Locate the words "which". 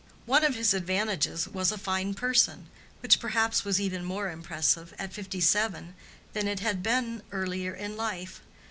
3.03-3.19